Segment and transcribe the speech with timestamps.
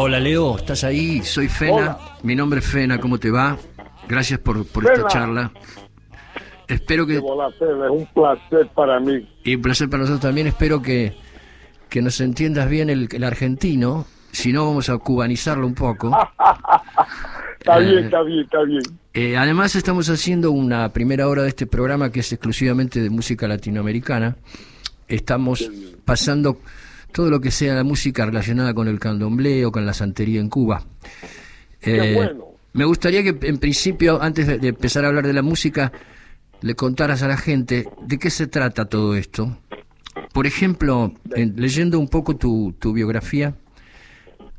[0.00, 1.22] Hola Leo, ¿estás ahí?
[1.24, 1.98] Soy Fena.
[2.22, 3.58] Mi nombre es Fena, ¿cómo te va?
[4.08, 5.50] Gracias por, por esta charla.
[6.68, 7.16] Espero que...
[7.16, 9.28] Es un placer para mí.
[9.42, 10.46] Y un placer para nosotros también.
[10.46, 11.16] Espero que,
[11.88, 14.06] que nos entiendas bien el, el argentino.
[14.30, 16.16] Si no, vamos a cubanizarlo un poco.
[17.58, 18.82] está bien, está bien, está bien.
[19.14, 23.48] Eh, además, estamos haciendo una primera hora de este programa que es exclusivamente de música
[23.48, 24.36] latinoamericana.
[25.08, 25.68] Estamos
[26.04, 26.60] pasando
[27.12, 30.48] todo lo que sea la música relacionada con el candomblé o con la santería en
[30.48, 30.84] Cuba.
[31.82, 32.30] Eh,
[32.72, 35.92] me gustaría que en principio, antes de, empezar a hablar de la música,
[36.60, 39.58] le contaras a la gente de qué se trata todo esto.
[40.32, 43.54] Por ejemplo, leyendo un poco tu, tu, biografía,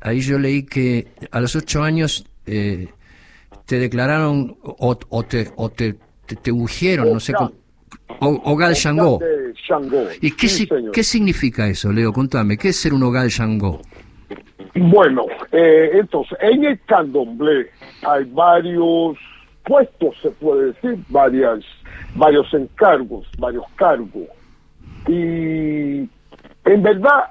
[0.00, 2.88] ahí yo leí que a los ocho años eh,
[3.66, 5.96] te declararon o, o, te, o te,
[6.42, 7.52] te, ungieron, no sé cómo.
[8.20, 9.20] Ogal Shango.
[10.20, 10.48] ¿Y qué,
[10.92, 12.12] qué significa eso, Leo?
[12.12, 13.80] Contame, ¿qué es ser un Ogal Shango?
[14.74, 17.70] Bueno, eh, entonces, en el candomblé
[18.02, 19.18] hay varios
[19.64, 21.60] puestos, se puede decir, varias,
[22.14, 24.28] varios encargos, varios cargos.
[25.08, 26.08] Y
[26.64, 27.30] en verdad,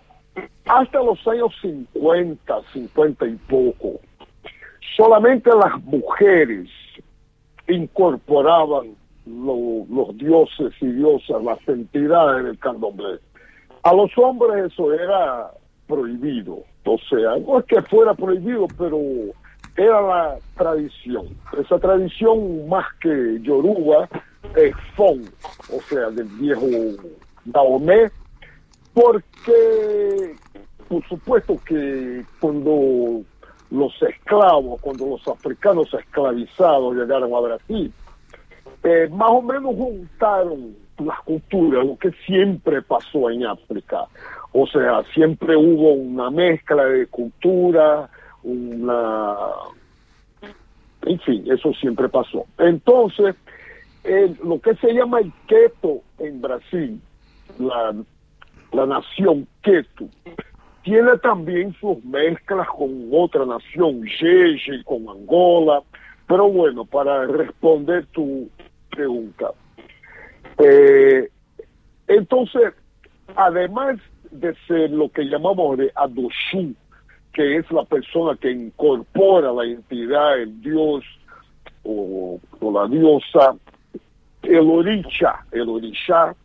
[0.66, 4.00] hasta los años 50, 50 y poco,
[4.96, 6.70] solamente las mujeres
[7.68, 8.99] incorporaban
[9.30, 13.20] los dioses y diosas, las entidades del candomblé.
[13.84, 15.52] A los hombres eso era
[15.88, 16.64] prohibido.
[16.86, 19.00] O sea, no es que fuera prohibido, pero
[19.78, 21.28] era la tradición.
[21.58, 24.10] Esa tradición más que Yoruba
[24.56, 25.24] es Fon,
[25.72, 26.66] o sea, del viejo
[27.46, 28.10] Daomé,
[28.94, 30.36] porque
[30.88, 33.22] por supuesto que cuando
[33.70, 37.94] los esclavos, cuando los africanos esclavizados llegaron a Brasil,
[38.84, 44.06] eh, más o menos juntaron las culturas, lo que siempre pasó en África.
[44.52, 48.10] O sea, siempre hubo una mezcla de cultura,
[48.44, 49.36] una...
[51.04, 52.46] En fin, eso siempre pasó.
[52.58, 53.36] Entonces,
[54.44, 57.00] lo que se llama el keto en Brasil,
[57.58, 57.96] la,
[58.74, 60.10] la nación keto,
[60.84, 65.82] tiene también sus mezclas con otra nación, Yeye, con Angola.
[66.28, 68.50] Pero bueno, para responder tu
[68.90, 69.52] pregunta,
[70.58, 71.30] eh,
[72.08, 72.74] entonces,
[73.36, 73.98] además
[74.32, 76.74] de ser lo que llamamos de Adoshu,
[77.34, 81.04] que es la persona que incorpora la entidad, el dios
[81.84, 83.56] o, la diosa,
[84.44, 86.36] el orisha, el orisha,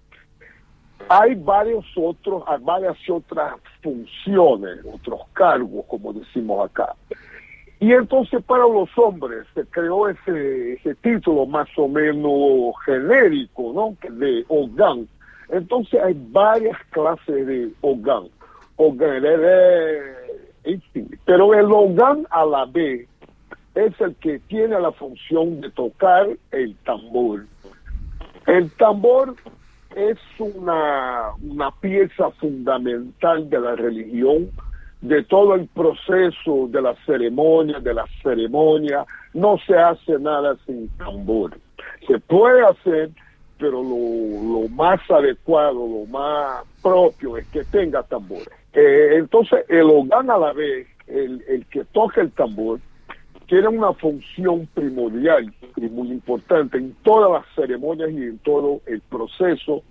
[1.08, 6.94] hay varios otros, hay varias otras funciones, otros cargos, como decimos acá.
[7.80, 13.96] Y entonces para los hombres se creó ese, ese título más o menos genérico, ¿no?
[14.10, 15.08] De Ogan.
[15.50, 18.28] Entonces hay varias clases de Ogan.
[18.76, 19.22] Ogan,
[21.24, 23.08] pero el Ogan a la vez
[23.74, 27.44] es el que tiene la función de tocar el tambor.
[28.46, 29.34] El tambor
[29.96, 34.50] es una, una pieza fundamental de la religión
[35.04, 39.04] de todo el proceso de la ceremonia, de la ceremonia,
[39.34, 41.58] no se hace nada sin tambor.
[42.06, 43.10] Se puede hacer,
[43.58, 48.44] pero lo, más adecuado, lo más propio es que tenga tambor.
[48.72, 52.80] Eh, entonces, el hogar a la vez, el, el que toca el tambor,
[53.46, 59.02] tiene una función primordial y muy importante en todas las ceremonias y en todo el
[59.02, 59.82] proceso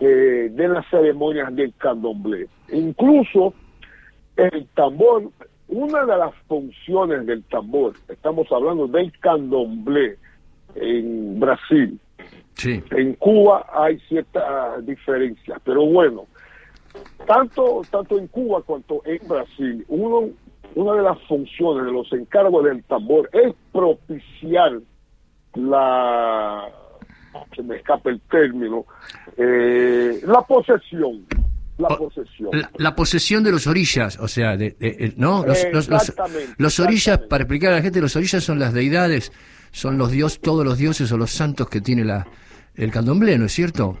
[0.00, 2.46] eh, de las ceremonias del candomblé.
[2.72, 3.54] Incluso
[4.36, 5.30] el tambor,
[5.68, 10.18] una de las funciones del tambor, estamos hablando del candomblé
[10.74, 11.98] en Brasil.
[12.54, 12.82] Sí.
[12.90, 16.26] En Cuba hay ciertas diferencias, pero bueno,
[17.26, 20.30] tanto, tanto en Cuba cuanto en Brasil, uno,
[20.74, 24.78] una de las funciones de los encargos del tambor es propiciar
[25.54, 26.68] la,
[27.54, 28.84] se me escapa el término,
[29.36, 31.26] eh, la posesión
[31.82, 32.50] la posesión.
[32.76, 35.44] La, posesión de los orillas, o sea, de, ¿no?
[35.46, 35.88] Los,
[36.58, 39.32] los, orillas, para explicar a la gente, los orillas son las deidades,
[39.70, 42.26] son los dios, todos los dioses o los santos que tiene la,
[42.74, 43.98] el candomblé, ¿no es cierto?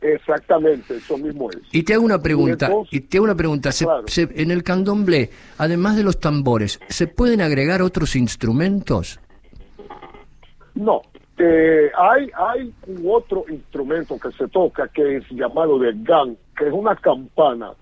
[0.00, 1.58] Exactamente, eso mismo es.
[1.72, 3.70] Y te hago una pregunta, y, te hago una pregunta,
[4.16, 9.20] en el candomblé, además de los tambores, ¿se pueden agregar otros instrumentos?
[10.74, 11.02] No,
[11.38, 16.66] eh, hay, hay un otro instrumento que se toca que es llamado de gang, que
[16.66, 17.72] es una campana,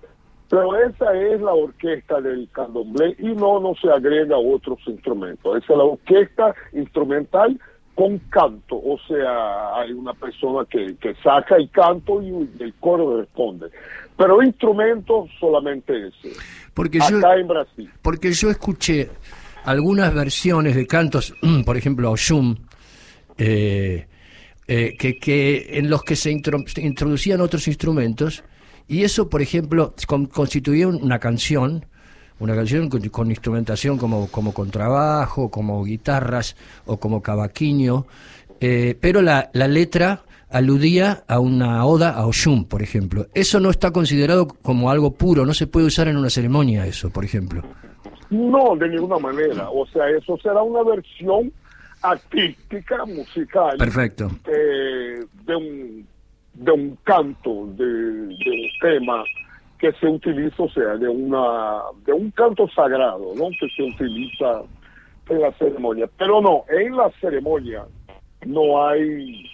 [0.49, 5.63] pero esa es la orquesta del candomblé y no, no se agrega otros instrumentos.
[5.63, 7.59] Esa es la orquesta instrumental
[7.95, 13.19] con canto, o sea, hay una persona que, que saca el canto y el coro
[13.19, 13.67] responde.
[14.17, 16.37] Pero instrumentos solamente ese.
[16.73, 17.89] Porque acá yo, en Brasil.
[18.01, 19.09] Porque yo escuché
[19.65, 22.55] algunas versiones de cantos, por ejemplo, Oshum,
[23.43, 24.05] eh,
[24.67, 28.43] eh, que, que en los que se, intro, se introducían otros instrumentos
[28.87, 31.87] y eso, por ejemplo, con, constituía una canción,
[32.39, 36.55] una canción con, con, instrumentación como, como contrabajo, como guitarras
[36.85, 38.05] o como cavaquinho,
[38.59, 40.21] eh, pero la, la, letra
[40.51, 43.25] aludía a una oda a Oshun, por ejemplo.
[43.33, 47.09] Eso no está considerado como algo puro, no se puede usar en una ceremonia eso,
[47.09, 47.63] por ejemplo.
[48.29, 49.67] No, de ninguna manera.
[49.71, 51.51] O sea, eso será una versión
[52.01, 53.77] artística, musical.
[53.77, 54.31] Perfecto.
[54.45, 56.07] Eh, de un
[56.53, 59.23] de un canto, de, de, un tema
[59.79, 63.49] que se utiliza, o sea, de una de un canto sagrado, ¿no?
[63.59, 64.61] Que se utiliza
[65.29, 66.09] en la ceremonia.
[66.17, 67.85] Pero no, en la ceremonia
[68.45, 69.45] no hay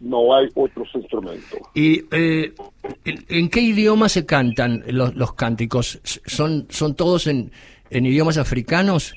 [0.00, 1.58] no hay otros instrumentos.
[1.74, 2.52] ¿Y eh,
[3.04, 6.00] en qué idioma se cantan los, los cánticos?
[6.04, 7.50] ¿Son, ¿Son todos en,
[7.90, 9.14] en idiomas africanos?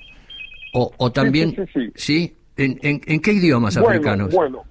[0.73, 1.51] ¿O, o también?
[1.51, 1.91] Sí, sí, sí.
[1.95, 2.35] ¿sí?
[2.59, 4.33] ¿En, en, en qué idiomas bueno, africanos?
[4.33, 4.63] Bueno,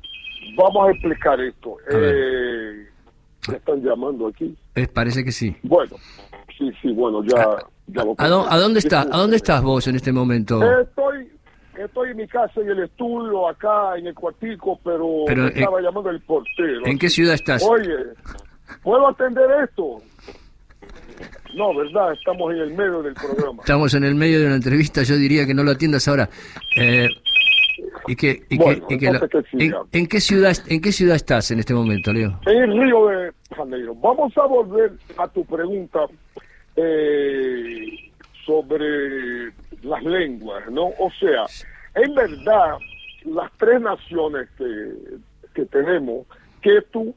[0.56, 1.76] vamos a explicar esto.
[1.90, 2.86] Eh,
[3.48, 4.54] ¿Me están llamando aquí?
[4.74, 5.56] Eh, parece que sí.
[5.62, 5.96] Bueno,
[6.58, 7.42] sí, sí, bueno, ya...
[7.42, 10.60] ¿A, ya lo ¿a, dónde, ¿a dónde está, ¿A dónde estás vos en este momento?
[10.80, 11.32] Estoy,
[11.78, 15.52] estoy en mi casa, en el estudio, acá en el cuartico, pero, Pero, me eh,
[15.54, 16.84] estaba llamando el portero.
[16.84, 17.62] ¿En qué ciudad estás?
[17.62, 17.94] Oye,
[18.82, 20.02] ¿puedo atender esto?
[21.54, 22.12] No, ¿verdad?
[22.12, 23.62] Estamos en el medio del programa.
[23.62, 26.28] Estamos en el medio de una entrevista, yo diría que no lo atiendas ahora.
[26.76, 27.08] Eh,
[28.06, 29.50] y que, y Bueno, que, y que lo- entonces
[29.90, 32.38] que ¿en, qué ciudad, ¿En qué ciudad estás en este momento, Leo?
[32.46, 33.94] En Río de Janeiro.
[33.94, 36.00] Vamos a volver a tu pregunta
[36.76, 38.10] eh,
[38.44, 39.46] sobre
[39.82, 40.86] las lenguas, ¿no?
[40.98, 41.44] O sea,
[41.94, 42.76] en verdad,
[43.24, 44.92] las tres naciones que,
[45.54, 46.26] que tenemos,
[46.62, 47.14] Ketu,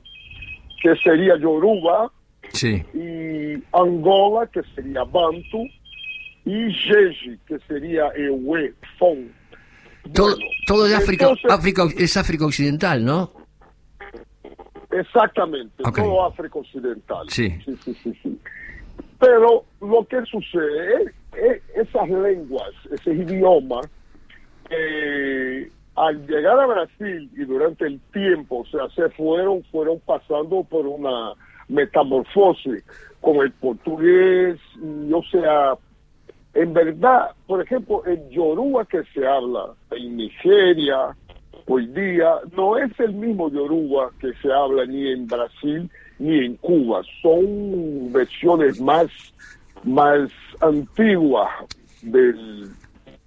[0.82, 2.12] que sería Yoruba,
[2.54, 2.84] Sí.
[2.94, 5.68] y Angola, que sería Bantu,
[6.44, 9.32] y Jeji, que sería Ewe, Fon.
[10.14, 10.36] Todo,
[10.68, 13.32] todo de África, entonces- África, es África Occidental, ¿no?
[14.92, 15.96] Exactamente, Ok.
[15.98, 17.26] todo África Occidental.
[17.30, 17.50] Sí.
[17.66, 18.40] sí, sí, sí, sí.
[19.20, 23.82] Pero lo que sucede es, es esas lenguas, ese idioma,
[24.70, 30.64] eh, al llegar a Brasil y durante el tiempo, o sea, se fueron, fueron pasando
[30.64, 31.34] por una
[31.68, 32.84] metamorfosis
[33.22, 35.76] con el portugués, y, o sea,
[36.54, 41.16] en verdad, por ejemplo, el yoruba que se habla en Nigeria
[41.68, 45.90] hoy día no es el mismo yoruba que se habla ni en Brasil
[46.20, 47.02] ni en Cuba.
[47.22, 49.08] Son versiones más,
[49.84, 51.50] más antiguas
[52.02, 52.70] del,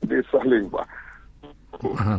[0.02, 0.86] de esas lenguas.
[1.96, 2.18] Ajá.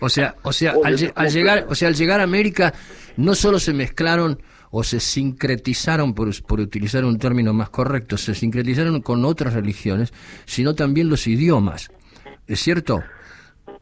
[0.00, 2.74] O sea, o sea, al, lle- al ¿cómo llegar, o sea, al llegar a América,
[3.16, 4.38] no solo se mezclaron
[4.70, 10.12] o se sincretizaron, por, utilizar un término más correcto, se sincretizaron con otras religiones,
[10.44, 11.90] sino también los idiomas.
[12.46, 13.02] ¿Es cierto?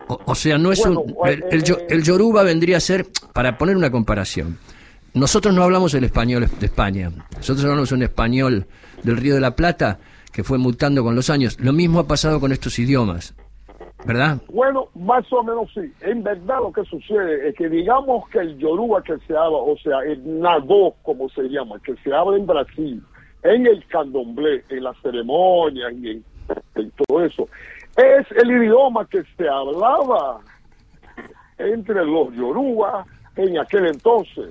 [0.08, 1.28] O, o sea, no es Bueno, un.
[1.28, 4.58] El, eh, el yoruba vendría a ser, para poner una comparación,
[5.14, 8.66] nosotros no hablamos el español de España, nosotros hablamos un español
[9.02, 9.98] del Río de la Plata
[10.32, 11.56] que fue mutando con los años.
[11.60, 13.34] Lo mismo ha pasado con estos idiomas,
[14.04, 14.38] ¿verdad?
[14.52, 15.92] Bueno, más o menos sí.
[16.00, 19.76] En verdad lo que sucede es que digamos que el yoruba que se habla, o
[19.78, 23.02] sea, el nagó, como se llama, que se habla en Brasil,
[23.42, 26.24] en el candomblé, en las ceremonias y en,
[26.74, 27.48] en todo eso,
[27.96, 30.40] es el idioma que se hablaba
[31.58, 33.06] entre los yoruba
[33.36, 34.50] en aquel entonces,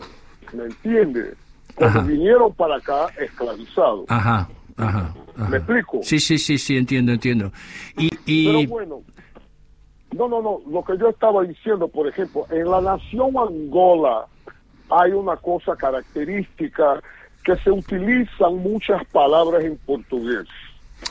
[0.54, 1.36] ¿me entiendes?
[1.76, 2.08] Cuando Ajá.
[2.08, 4.06] vinieron para acá esclavizados.
[4.10, 5.14] Ajá, ajá.
[5.36, 5.50] ajá.
[5.50, 6.00] ¿Me explico?
[6.04, 7.52] Sí, sí, sí, sí, entiendo, entiendo.
[8.26, 9.02] Y, Pero bueno,
[10.14, 14.26] no, no, no, lo que yo estaba diciendo, por ejemplo, en la nación Angola
[14.90, 17.02] hay una cosa característica
[17.44, 20.48] que se utilizan muchas palabras en portugués.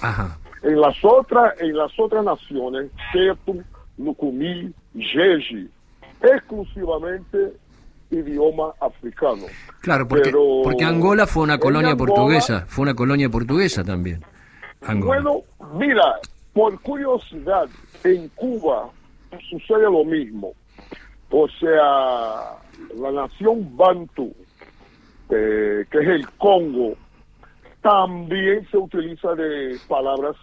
[0.01, 2.91] ajá, En las otras, en las otras naciones,
[3.99, 5.67] Lucumí, Jeje,
[6.23, 7.53] exclusivamente
[8.11, 9.45] idioma africano.
[9.81, 14.23] claro, porque, Pero porque Angola fue una colonia Angola- portuguesa, fue una colonia portuguesa también.
[14.87, 15.21] Angola.
[15.23, 15.41] Bueno,
[15.79, 16.19] mira,
[16.53, 17.67] por curiosidad,
[18.05, 18.91] en Cuba
[19.51, 20.53] sucede lo mismo.
[21.31, 22.59] O sea,
[22.99, 24.35] la nación Bantu,
[25.31, 26.95] eh, que es el Congo,
[27.81, 30.37] también se utiliza de palabras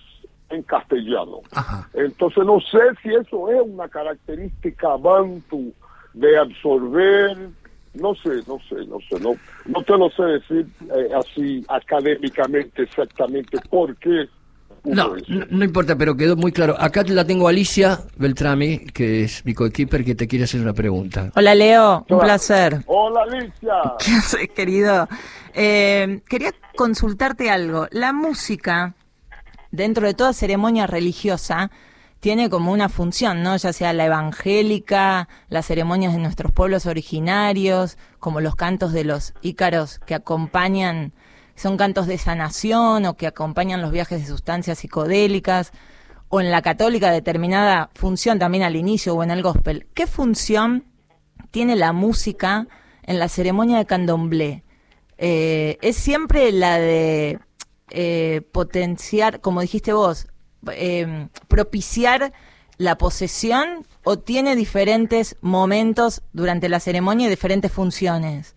[0.50, 1.42] en castellano.
[1.52, 1.88] Ajá.
[1.94, 5.74] Entonces no sé si eso es una característica Bantu
[6.14, 7.38] de absorber,
[7.94, 9.36] no sé, no sé, no sé, no,
[9.66, 14.28] no te lo sé decir eh, así académicamente exactamente por qué
[14.90, 16.76] No, no, importa, pero quedó muy claro.
[16.80, 21.32] Acá la tengo Alicia Beltrami, que es mi coequiper, que te quiere hacer una pregunta.
[21.36, 22.06] Hola, Leo.
[22.10, 22.84] Un placer.
[22.88, 23.74] Hola, Alicia.
[24.00, 25.08] ¿Qué haces, querido?
[25.54, 27.88] Eh, quería consultarte algo.
[27.92, 28.96] La música,
[29.72, 31.70] dentro de toda ceremonia religiosa,
[32.20, 33.56] tiene como una función, ¿no?
[33.58, 39.34] Ya sea la evangélica, las ceremonias de nuestros pueblos originarios, como los cantos de los
[39.42, 41.14] ícaros que acompañan,
[41.60, 45.72] son cantos de sanación o que acompañan los viajes de sustancias psicodélicas,
[46.30, 49.88] o en la católica determinada función también al inicio o en el gospel.
[49.94, 50.86] ¿Qué función
[51.52, 52.68] tiene la música
[53.04, 54.64] en la ceremonia de candomblé?
[55.18, 57.40] Eh, es siempre la de
[57.90, 60.28] eh, potenciar, como dijiste vos,
[60.72, 62.32] eh, propiciar
[62.78, 68.56] la posesión o tiene diferentes momentos durante la ceremonia y diferentes funciones?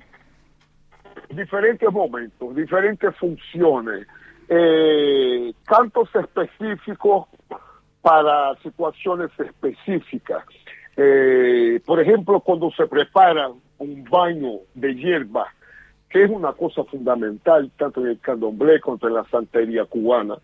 [1.34, 4.06] Diferentes momentos, diferentes funciones,
[4.48, 7.26] eh, cantos específicos
[8.02, 10.44] para situaciones específicas.
[10.96, 15.46] Eh, por ejemplo, cuando se prepara un baño de hierba,
[16.10, 20.36] que es una cosa fundamental tanto en el candomblé como en la santería cubana,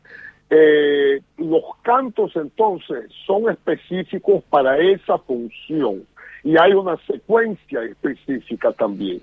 [0.48, 6.06] eh, los cantos entonces son específicos para esa función
[6.42, 9.20] y hay una secuencia específica también.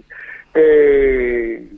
[0.55, 1.69] Eh,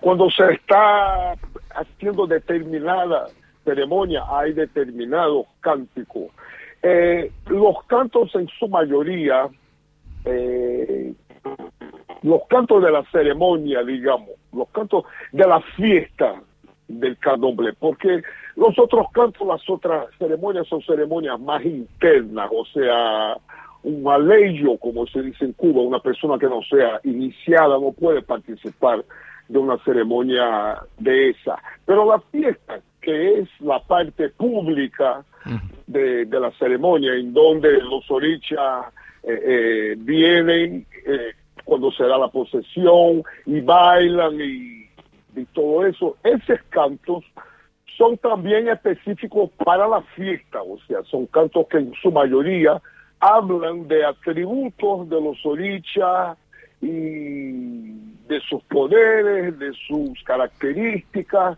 [0.00, 1.34] cuando se está
[1.70, 3.26] haciendo determinada
[3.64, 6.30] ceremonia hay determinados cánticos.
[6.82, 9.48] Eh, los cantos en su mayoría,
[12.22, 16.34] los cantos de la ceremonia, digamos, los cantos de la fiesta
[16.88, 18.22] del candomblé, porque
[18.56, 23.36] los otros cantos, las otras ceremonias son ceremonias más internas, o sea,
[23.86, 28.20] un aleyo, como se dice en Cuba, una persona que no sea iniciada no puede
[28.20, 29.04] participar
[29.48, 31.56] de una ceremonia de esa.
[31.84, 35.24] Pero la fiesta, que es la parte pública
[35.86, 38.86] de, la ceremonia, en donde los orichas
[39.22, 44.88] eh, eh, vienen eh, cuando se da la posesión y bailan y,
[45.36, 47.24] y todo eso, esos cantos
[47.96, 52.82] son también específicos para la fiesta, o sea, son cantos que en su mayoría
[53.20, 56.36] hablan de atributos de los orichas
[56.80, 61.56] y de sus poderes, de sus características,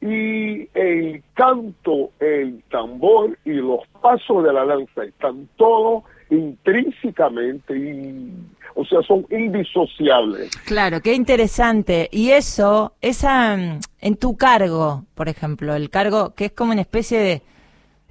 [0.00, 8.30] y el canto, el tambor y los pasos de la danza están todos intrínsecamente y
[8.74, 10.50] o sea, son indisociables.
[10.66, 12.08] Claro, qué interesante.
[12.10, 16.80] Y eso, esa, mm, en tu cargo, por ejemplo, el cargo que es como una
[16.80, 17.42] especie de,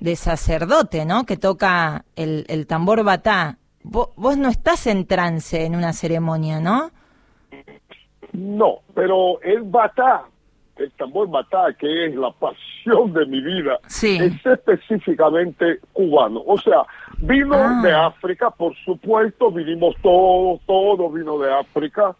[0.03, 1.25] de sacerdote, ¿no?
[1.25, 3.57] Que toca el, el tambor batá.
[3.83, 6.91] Vos, vos no estás en trance en una ceremonia, ¿no?
[8.33, 10.25] No, pero el batá
[10.75, 16.41] el tambor batá, que es la pasión de mi vida, es específicamente cubano.
[16.45, 16.83] O sea,
[17.19, 17.79] vino ah.
[17.81, 22.15] de África, por supuesto, vinimos todos, todo vino de África,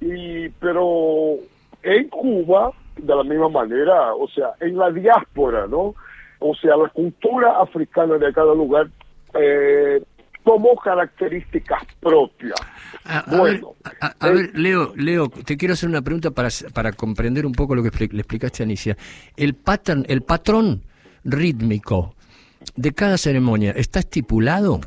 [0.00, 1.36] y pero
[1.82, 5.94] en Cuba, de la misma manera, o sea, en la diáspora, ¿no?
[6.40, 8.88] O sea, la cultura africana de cada lugar
[9.34, 10.02] eh,
[10.44, 12.58] tomó características propias.
[13.04, 13.74] A, bueno,
[14.20, 17.82] ver, eh, Leo, Leo, te quiero hacer una pregunta para, para comprender un poco lo
[17.82, 18.96] que le explicaste a Anicia.
[19.36, 20.82] El pattern, el patrón
[21.24, 22.14] rítmico
[22.76, 24.80] de cada ceremonia está estipulado.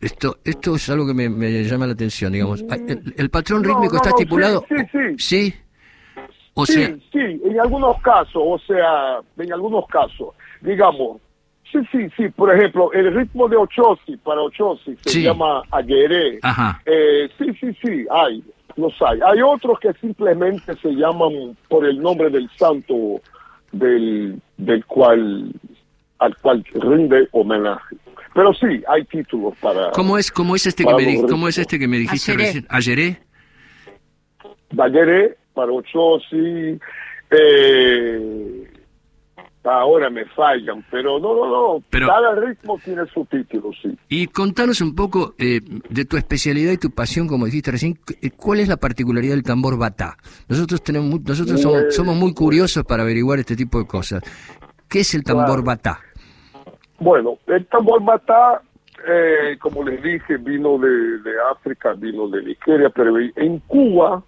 [0.00, 2.64] Esto, esto es algo que me, llama la atención, digamos.
[3.16, 4.64] ¿El, patrón rítmico está estipulado?
[4.68, 5.54] Sí, sí, sí.
[6.60, 6.96] O sí, sea...
[7.12, 11.20] sí, en algunos casos, o sea, en algunos casos, digamos,
[11.72, 12.28] Sí, sí, sí.
[12.30, 16.40] Por ejemplo, el ritmo de Ochosi, para Ochosi, se llama Ayeré.
[16.84, 18.42] Eh, sí, sí, sí, hay,
[18.76, 19.20] los hay.
[19.24, 23.20] Hay otros que simplemente se llaman por el nombre del santo
[23.72, 25.52] del, del cual
[26.18, 27.96] al cual rinde homenaje.
[28.34, 29.90] Pero sí, hay títulos para...
[29.90, 32.66] ¿Cómo es, cómo es, este, que me, ¿cómo es este que me dijiste recién?
[32.68, 33.20] ¿Ayeré?
[34.78, 36.78] Ayeré, para Ochosi,
[37.30, 38.70] eh,
[39.64, 43.96] ahora me fallan, pero no, no, no, cada ritmo tiene su título, sí.
[44.08, 48.30] Y contanos un poco eh, de tu especialidad y tu pasión, como dijiste recién, eh,
[48.30, 50.16] ¿cuál es la particularidad del tambor batá?
[50.48, 54.22] Nosotros tenemos, nosotros somos, muy curiosos para averiguar este tipo de cosas.
[54.88, 56.00] ¿Qué es el tambor batá?
[56.98, 58.62] Bueno, el tambor batá,
[59.06, 64.22] eh, como les dije, vino de, de África, vino de Nigeria, pero en Cuba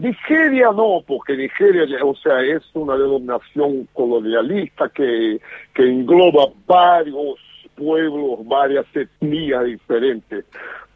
[0.00, 5.40] Nigeria no, porque Nigeria, o sea, es una denominación colonialista que,
[5.74, 7.38] que engloba varios
[7.76, 10.46] pueblos, varias etnias diferentes.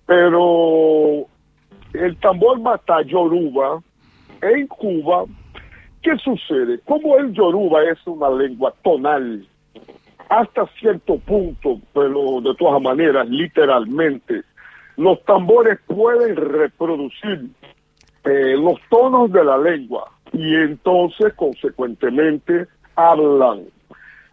[0.06, 1.26] Pero
[1.92, 3.82] el tambor mata yoruba
[4.40, 5.24] en Cuba
[6.04, 6.78] ¿qué sucede?
[6.84, 9.46] Como el yoruba es una lengua tonal,
[10.28, 14.42] hasta cierto punto, pero de todas maneras, literalmente,
[14.96, 17.50] los tambores pueden reproducir
[18.24, 22.66] eh, los tonos de la lengua y entonces, consecuentemente,
[22.96, 23.64] hablan.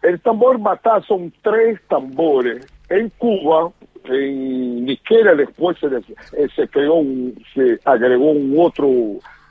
[0.02, 2.66] El tambor batá son tres tambores.
[2.88, 3.70] En Cuba,
[4.04, 8.88] en Nigeria después se, eh, se creó, un, se agregó un otro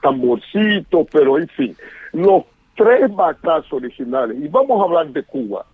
[0.02, 1.76] tamborcito, pero en fin,
[2.14, 2.44] los
[2.76, 4.38] tres batás originales.
[4.42, 5.66] Y vamos a hablar de Cuba.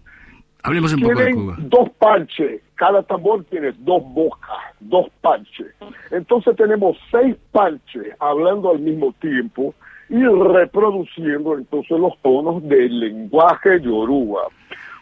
[0.64, 1.56] Hablemos un poco de Cuba.
[1.60, 5.68] Dos parches, cada tambor tiene dos bocas, dos parches.
[6.12, 9.74] Entonces tenemos seis parches hablando al mismo tiempo
[10.10, 14.44] y reproduciendo entonces los tonos del lenguaje yoruba.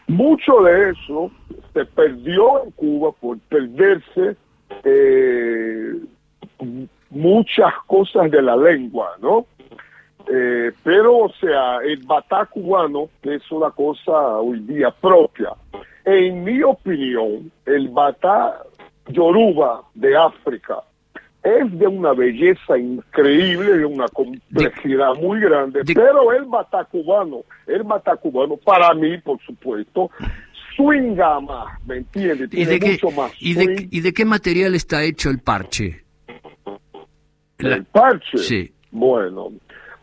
[0.07, 1.31] Mucho de eso
[1.73, 4.35] se perdió en Cuba por perderse
[4.83, 5.93] eh,
[7.09, 9.45] muchas cosas de la lengua, ¿no?
[10.31, 15.49] Eh, pero, o sea, el batá cubano es una cosa hoy día propia.
[16.03, 18.61] En mi opinión, el batá
[19.07, 20.81] yoruba de África
[21.45, 27.83] es de una belleza increíble, de una complejidad muy grande, pero el batá cubano, el
[27.83, 30.09] batá cubano, para mí, por supuesto,
[30.75, 32.49] swinga más, ¿me entiendes?
[32.51, 36.03] ¿Y de, qué, más ¿y, de, ¿Y de qué material está hecho el parche?
[37.59, 38.39] ¿El parche?
[38.39, 38.71] Sí.
[38.89, 39.51] Bueno,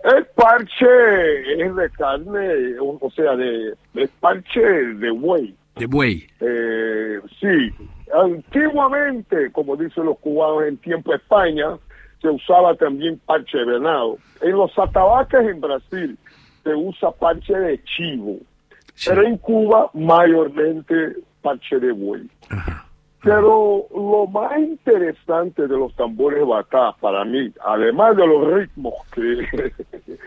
[0.05, 3.75] el parche es de carne, o, sea, de,
[4.21, 5.55] parche de buey.
[5.77, 6.27] De buey.
[6.41, 7.71] Eh, sí.
[8.13, 11.79] Antiguamente, como dicen los cubanos en tiempo de España,
[12.21, 14.19] se usaba también parche de venado.
[14.41, 16.19] En los atabaques en Brasil
[16.63, 18.39] se usa parche de chivo,
[19.07, 22.29] pero en Cuba mayormente parche de buey.
[22.51, 22.87] Ajá.
[23.23, 29.71] Pero lo más interesante de los tambores batá para mí, además de los ritmos que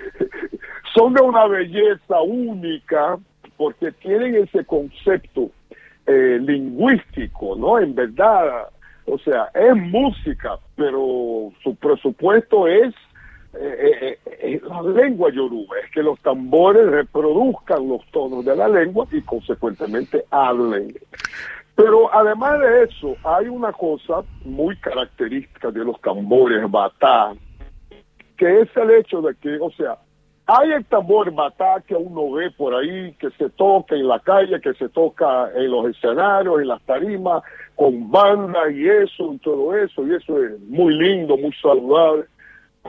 [0.95, 3.17] son de una belleza única,
[3.57, 5.51] porque tienen ese concepto
[6.07, 7.79] eh, lingüístico, ¿no?
[7.79, 8.69] En verdad,
[9.07, 12.93] o sea, es música, pero su presupuesto es
[13.59, 19.07] eh, eh, la lengua yoruba, es que los tambores reproduzcan los tonos de la lengua
[19.11, 20.93] y consecuentemente hablen.
[21.75, 27.33] Pero además de eso, hay una cosa muy característica de los tambores batá,
[28.37, 29.97] que es el hecho de que, o sea,
[30.47, 34.61] hay el tambor batá que uno ve por ahí, que se toca en la calle,
[34.61, 37.43] que se toca en los escenarios, en las tarimas,
[37.75, 42.25] con banda y eso, y todo eso, y eso es muy lindo, muy saludable.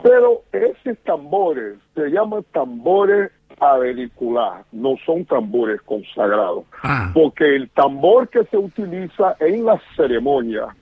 [0.03, 7.11] Pero esos tambores se llaman tambores auricular, no son tambores consagrados, ah.
[7.15, 10.75] porque el tambor que se utiliza en la ceremonia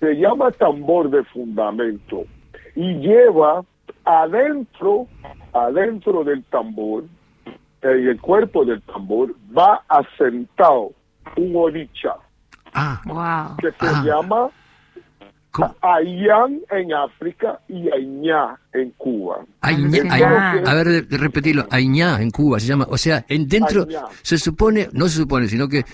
[0.00, 2.24] se llama tambor de fundamento
[2.74, 3.64] y lleva
[4.04, 5.06] adentro,
[5.52, 7.04] adentro del tambor,
[7.82, 10.92] en el cuerpo del tambor, va asentado
[11.36, 12.14] un oricha
[12.74, 13.56] ah.
[13.60, 14.02] que se ah.
[14.04, 14.50] llama
[15.82, 19.44] Ayán en África y Añá en Cuba.
[19.60, 21.66] a ver, repetirlo.
[21.70, 22.86] Añá en Cuba se llama.
[22.88, 23.86] O sea, en dentro
[24.22, 25.84] se supone, no se supone, sino que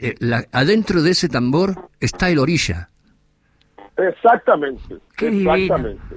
[0.00, 0.14] eh,
[0.52, 2.88] adentro de ese tambor está el orilla.
[3.96, 4.96] Exactamente.
[5.18, 6.16] exactamente.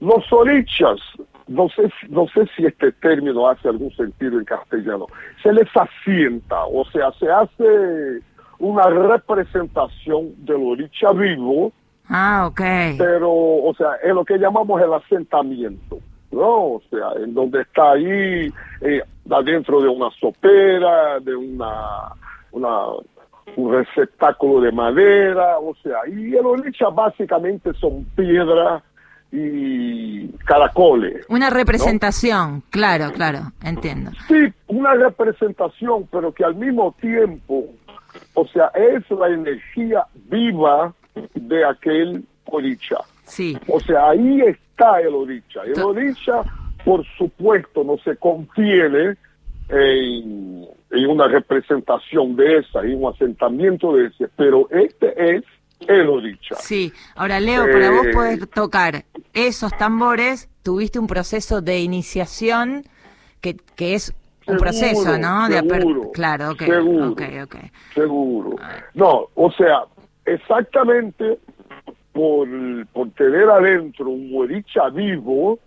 [0.00, 0.98] Los orichas,
[1.46, 5.06] no sé, no sé si este término hace algún sentido en castellano,
[5.42, 8.22] se les asienta, o sea, se hace
[8.58, 11.72] una representación del oricha vivo.
[12.08, 12.60] Ah, ok.
[12.98, 15.98] Pero, o sea, es lo que llamamos el asentamiento,
[16.30, 16.74] ¿no?
[16.74, 22.12] O sea, en donde está ahí, eh, adentro de una sopera, de una,
[22.52, 22.68] una
[23.56, 28.82] un receptáculo de madera, o sea, y el oricha básicamente son piedras
[29.30, 31.24] y caracoles.
[31.28, 34.10] Una representación, claro, claro, entiendo.
[34.28, 37.64] Sí, una representación, pero que al mismo tiempo
[38.34, 40.94] o sea, es la energía viva
[41.34, 42.98] de aquel oricha.
[43.24, 43.56] Sí.
[43.68, 45.62] O sea, ahí está el oricha.
[45.64, 46.42] El oricha,
[46.84, 49.16] por supuesto, no se contiene
[49.68, 50.66] en,
[51.08, 55.44] una representación de esa, en un asentamiento de ese, pero este es
[55.88, 56.56] el oricha.
[56.56, 56.92] Sí.
[57.16, 62.84] Ahora, Leo, para vos eh, poder tocar esos tambores, tuviste un proceso de iniciación
[63.40, 64.14] que, que es
[64.46, 65.48] un proceso, ¿no?
[65.48, 66.54] De seguro, claro.
[66.56, 67.70] Seguro, okay, okay.
[67.94, 68.56] seguro.
[68.94, 69.84] No, o sea,
[70.24, 71.38] exactamente
[72.12, 72.48] por,
[72.92, 75.58] por tener adentro un huericha vivo,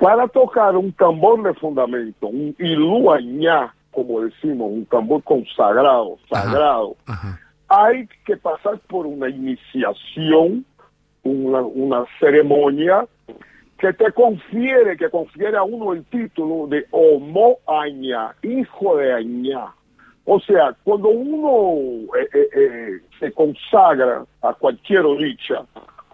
[0.00, 6.96] para tocar un tambor de fundamento, un iluañá, como decimos, un tambor consagrado, sagrado,
[7.68, 10.64] hay que pasar por una iniciación,
[11.22, 13.06] una, una ceremonia
[13.82, 19.74] que te confiere, que confiere a uno el título de Homo Aña, hijo de Aña.
[20.24, 25.66] O sea, cuando uno eh, eh, eh, se consagra a cualquier dicha,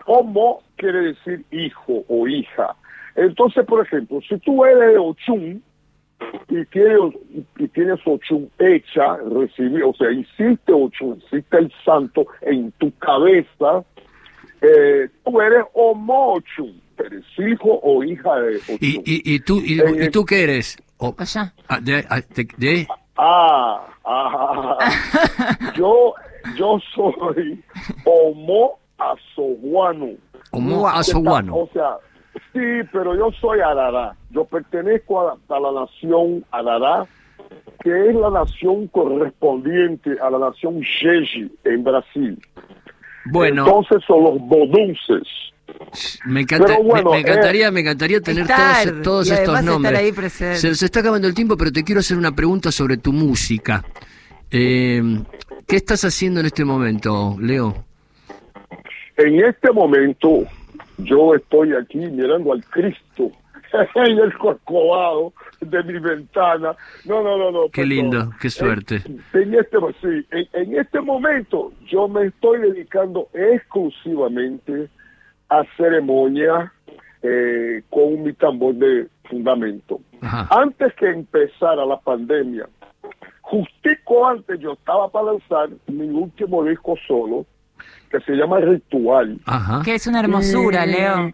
[0.07, 2.75] Homo quiere decir hijo o hija.
[3.15, 5.63] Entonces, por ejemplo, si tú eres Ochun
[6.49, 6.99] y tienes,
[7.59, 13.85] y tienes Ochun hecha, recibir, o sea, hiciste Ochun, hiciste el santo en tu cabeza,
[15.23, 18.61] tú eres Homo Ochun, eres hijo o hija de.
[18.81, 20.77] ¿Y, y, y tú, y, Eh, y tú qué eres?
[20.99, 21.53] O- Allá.
[21.69, 24.79] ah, de, ah, de- de- Ah, ah,
[25.77, 26.15] yo,
[26.57, 27.63] yo soy
[28.05, 30.11] Homo Azoguano.
[30.53, 30.89] Homo.
[30.89, 31.57] Azoguano.
[31.57, 31.97] O sea,
[32.53, 34.15] sí, pero yo soy Arará.
[34.31, 37.07] Yo pertenezco a, a la nación Arará,
[37.83, 42.39] que es la nación correspondiente a la nación Jeje en Brasil.
[43.27, 45.27] Bueno, Entonces son los bodunces.
[46.27, 49.49] Me, encanta- bueno, me, me eh, encantaría, me encantaría tener estar, todos, todos y estos
[49.59, 49.99] estar nombres.
[49.99, 50.57] ahí.
[50.57, 53.85] Se está acabando el tiempo, pero te quiero hacer una pregunta sobre tu música.
[54.51, 55.03] Eh,
[55.67, 57.85] ¿Qué estás haciendo en este momento, Leo?
[59.17, 60.45] En este momento,
[60.99, 63.31] yo estoy aquí mirando al Cristo
[63.95, 66.75] en el corcovado de mi ventana.
[67.05, 67.63] No, no, no, no.
[67.65, 67.89] Qué perdón.
[67.89, 69.03] lindo, qué suerte.
[69.05, 74.89] En, en este, sí, en, en este momento, yo me estoy dedicando exclusivamente
[75.49, 76.73] a ceremonia
[77.23, 80.01] eh, con mi tambor de fundamento.
[80.21, 80.49] Ajá.
[80.51, 82.69] Antes que empezara la pandemia,
[83.43, 87.47] justico antes yo estaba para lanzar mi último disco solo,
[88.11, 89.39] que se llama Ritual.
[89.47, 89.83] Ajá.
[89.85, 91.33] Que es una hermosura, Y- Leo.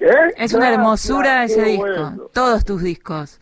[0.00, 0.32] ¿Eh?
[0.36, 1.82] Es una hermosura ese disco.
[1.86, 3.40] bueno, Todos tus discos.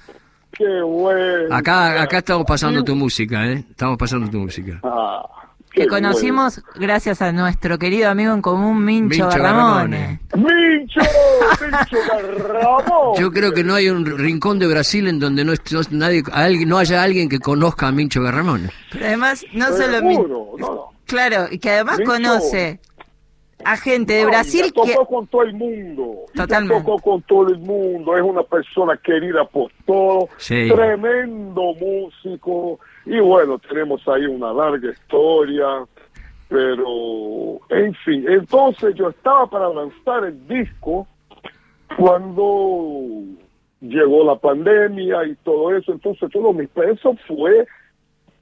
[0.52, 1.54] qué bueno.
[1.54, 3.64] Acá, acá estamos pasando tu música, ¿eh?
[3.70, 4.78] Estamos pasando tu música.
[4.84, 5.22] Ah,
[5.72, 9.38] Que conocimos gracias a nuestro querido amigo en común, Mincho, Mincho.
[10.36, 11.00] ¡Mincho!
[11.60, 13.14] ¡Mincho Garramón!
[13.18, 16.22] Yo creo que no hay un rincón de Brasil en donde no, no- nadie,
[16.66, 18.70] no haya alguien que conozca a Mincho Garramón.
[18.92, 20.84] Pero además, no solo Seguro, Min- no, no.
[21.06, 22.12] Claro, y que además Mincho.
[22.12, 22.80] conoce
[23.64, 24.94] a gente de No, Brasil tocó que...
[25.06, 26.16] con todo el mundo.
[26.34, 26.84] Totalmente.
[26.84, 28.16] tocó con todo el mundo.
[28.16, 30.28] Es una persona querida por todos.
[30.36, 30.68] Sí.
[30.74, 32.80] Tremendo músico.
[33.04, 35.66] Y bueno, tenemos ahí una larga historia.
[36.48, 38.26] Pero, en fin.
[38.28, 41.06] Entonces yo estaba para lanzar el disco
[41.96, 43.22] cuando
[43.80, 45.92] llegó la pandemia y todo eso.
[45.92, 47.66] Entonces todo mi eso fue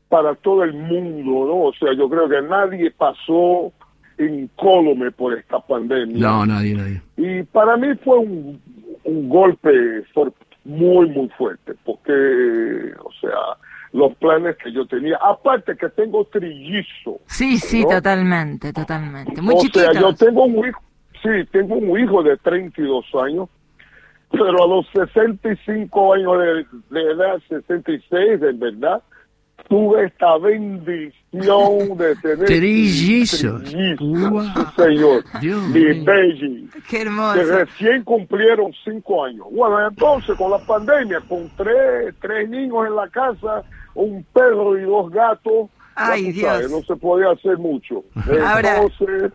[0.09, 1.63] para todo el mundo, ¿no?
[1.67, 3.73] O sea, yo creo que nadie pasó
[4.19, 6.19] incólume por esta pandemia.
[6.19, 7.01] No, nadie, nadie.
[7.17, 8.61] Y para mí fue un,
[9.05, 10.05] un golpe
[10.65, 13.57] muy, muy fuerte, porque, o sea,
[13.93, 17.21] los planes que yo tenía, aparte que tengo trillizo.
[17.27, 17.89] Sí, sí, ¿no?
[17.89, 19.41] totalmente, totalmente.
[19.43, 20.81] Muy o sea, yo tengo un hijo,
[21.23, 23.49] sí, tengo un hijo de 32 años,
[24.31, 29.03] pero a los 65 años de, de edad, 66 de verdad,
[29.69, 33.63] tuve esta bendición de tener Trillizos.
[33.63, 37.43] trillizos, señor, Dios mi Qué que hermoso.
[37.43, 39.47] recién cumplieron cinco años.
[39.51, 43.63] Bueno, entonces con la pandemia, con tres, tres niños en la casa,
[43.95, 46.71] un perro y dos gatos, Ay, sabes, Dios.
[46.71, 48.05] no se podía hacer mucho.
[48.47, 49.33] Ahora- Entonces,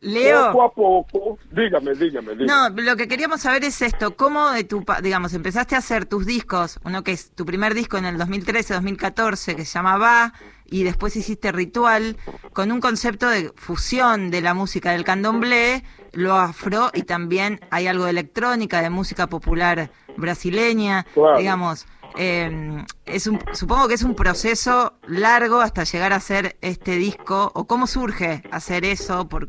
[0.00, 0.52] Leo.
[0.52, 2.46] poco a poco, dígame, dígame, dígame.
[2.46, 6.26] No, lo que queríamos saber es esto, cómo de tu, digamos, empezaste a hacer tus
[6.26, 10.32] discos, uno que es tu primer disco en el 2013-2014 que se llama Va,
[10.66, 12.16] y después hiciste Ritual,
[12.52, 17.86] con un concepto de fusión de la música del candomblé, lo afro, y también hay
[17.88, 21.38] algo de electrónica, de música popular brasileña, Claro.
[21.38, 26.92] digamos, eh, es un, supongo que es un proceso largo hasta llegar a hacer este
[26.96, 29.48] disco, o cómo surge hacer eso, por,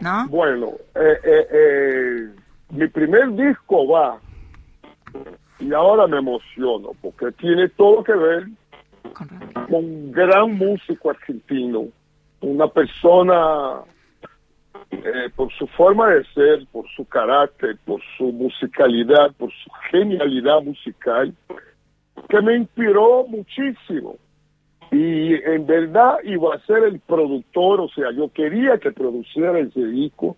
[0.00, 0.28] ¿no?
[0.28, 2.28] Bueno, eh, eh, eh,
[2.70, 4.18] mi primer disco va,
[5.60, 8.46] y ahora me emociono, porque tiene todo que ver
[9.12, 11.84] Con- con un gran músico argentino,
[12.40, 13.80] una persona
[14.94, 20.62] eh, por su forma de ser, por su carácter, por su musicalidad, por su genialidad
[20.62, 21.34] musical,
[22.28, 24.16] que me inspiró muchísimo.
[24.90, 29.84] Y en verdad iba a ser el productor, o sea, yo quería que produciera ese
[29.86, 30.36] disco,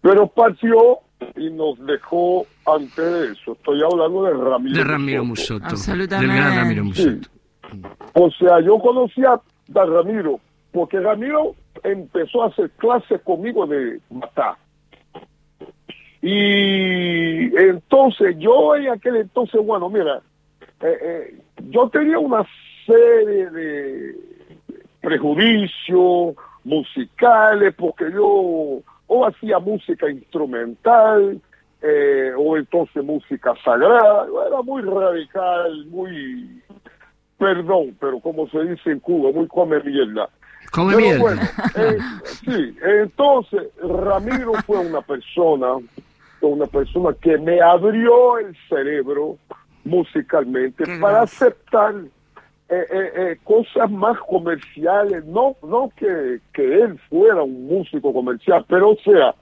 [0.00, 0.98] pero partió
[1.36, 3.52] y nos dejó antes de eso.
[3.52, 4.78] Estoy hablando de Ramiro.
[4.78, 5.64] De Ramiro Musoto.
[5.64, 6.32] Absolutamente.
[6.32, 7.06] Del gran Ramiro Sí.
[7.06, 7.28] Musoto.
[8.14, 10.38] O sea, yo conocía a Ramiro,
[10.72, 14.56] porque Ramiro empezó a hacer clases conmigo de matar.
[16.20, 20.20] Y entonces yo en aquel entonces, bueno, mira,
[20.80, 22.46] eh, eh, yo tenía una
[22.86, 24.14] serie de
[25.00, 31.40] prejuicios musicales, porque yo o hacía música instrumental,
[31.82, 36.62] eh, o entonces música sagrada, era muy radical, muy,
[37.36, 40.30] perdón, pero como se dice en Cuba, muy come mierda.
[40.70, 41.20] Come mierda.
[41.20, 41.42] Bueno,
[41.76, 45.76] eh, sí, entonces Ramiro fue una persona,
[46.40, 49.36] una persona que me abrió el cerebro
[49.84, 51.94] musicalmente para aceptar
[52.68, 58.64] eh, eh, eh, cosas más comerciales, no, no que, que él fuera un músico comercial,
[58.66, 59.34] pero o sea,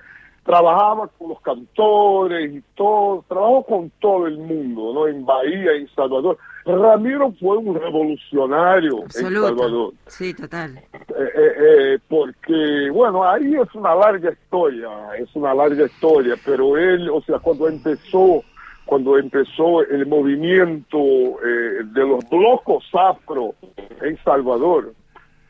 [0.45, 5.07] trabajaba con los cantores y todo, trabajó con todo el mundo, ¿no?
[5.07, 6.39] En Bahía, en Salvador.
[6.65, 9.95] Ramiro fue un revolucionario en Salvador.
[10.07, 10.77] Sí, total.
[10.77, 16.77] Eh, eh, eh, porque, bueno, ahí es una larga historia, es una larga historia, pero
[16.77, 18.43] él, o sea, cuando empezó,
[18.85, 23.55] cuando empezó el movimiento de los blocos afro
[24.03, 24.93] en Salvador,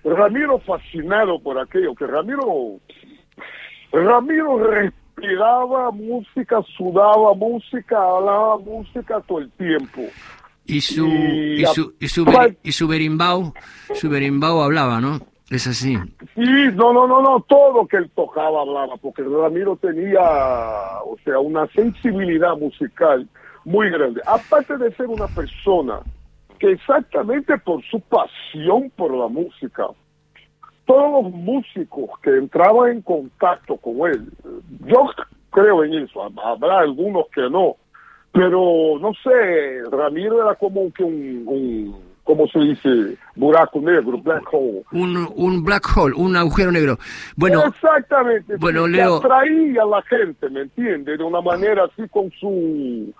[0.04, 2.78] Ramiro fascinado por aquello, que Ramiro
[3.92, 10.02] Ramiro respiraba música, sudaba música, hablaba música todo el tiempo.
[10.70, 12.24] Y su, y, su, y su,
[12.62, 13.52] y su berimbau,
[13.94, 15.20] su berimbau hablaba, ¿no?
[15.50, 15.98] Es así.
[16.36, 20.20] Sí, no, no, no, no, todo que él tocaba hablaba, porque Ramiro tenía,
[21.04, 23.28] o sea, una sensibilidad musical
[23.64, 24.20] muy grande.
[24.26, 26.00] Aparte de ser una persona
[26.60, 29.88] que exactamente por su pasión por la música,
[30.84, 34.28] todos los músicos que entraban en contacto con él,
[34.86, 35.10] yo
[35.50, 37.74] creo en eso, habrá algunos que no,
[38.32, 43.16] pero no sé, Ramiro era como que un, un ¿cómo se dice?
[43.34, 44.82] Buraco negro, black hole.
[44.92, 46.98] Un, un black hole, un agujero negro.
[47.36, 48.56] Bueno, Exactamente.
[48.58, 49.16] Bueno, que Leo.
[49.16, 51.16] atraía a la gente, ¿me entiende?
[51.16, 53.12] De una manera así con su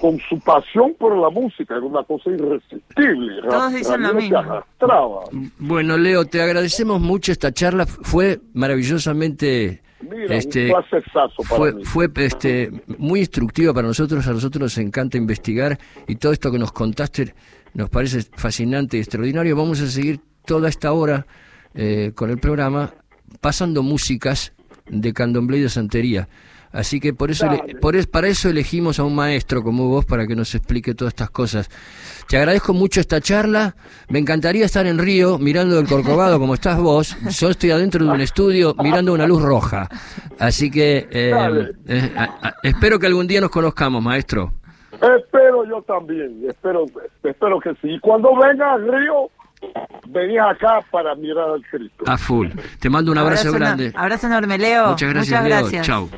[0.00, 3.40] con su pasión por la música, era una cosa irresistible.
[3.48, 4.38] Todos dicen lo mismo.
[4.38, 5.20] arrastraba.
[5.58, 11.84] Bueno, Leo, te agradecemos mucho esta charla, fue maravillosamente Mira, este, un para fue, mí.
[11.84, 16.58] fue este, muy instructiva para nosotros, a nosotros nos encanta investigar y todo esto que
[16.58, 17.34] nos contaste
[17.74, 19.56] nos parece fascinante y extraordinario.
[19.56, 21.26] Vamos a seguir toda esta hora
[21.74, 22.94] eh, con el programa
[23.40, 24.52] pasando músicas
[24.86, 26.28] de candomblé y de santería.
[26.74, 27.76] Así que por eso, Dale.
[27.76, 31.12] por es- para eso elegimos a un maestro como vos para que nos explique todas
[31.12, 31.70] estas cosas.
[32.28, 33.76] Te agradezco mucho esta charla.
[34.08, 37.16] Me encantaría estar en Río mirando el Corcovado como estás vos.
[37.38, 39.88] Yo estoy adentro de un estudio mirando una luz roja.
[40.40, 41.32] Así que eh,
[41.86, 44.52] eh, a- a- espero que algún día nos conozcamos, maestro.
[44.94, 46.86] Espero yo también, espero,
[47.22, 47.88] espero que sí.
[47.94, 49.30] Y cuando venga a Río,
[50.08, 52.04] venía acá para mirar al Cristo.
[52.06, 52.48] A full.
[52.80, 53.92] Te mando un abrazo, grande.
[53.94, 54.88] Abrazo enorme, Leo.
[54.90, 55.60] Muchas gracias, Muchas Leo.
[55.60, 55.86] gracias.
[55.86, 56.08] Chau.